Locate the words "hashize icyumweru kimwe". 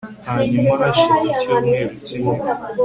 0.81-2.35